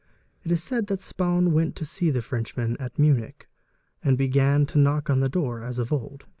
[0.43, 3.47] It is said that Spaun went to see the Frenchman at Munich
[4.03, 6.25] and began to knock on the door as of old.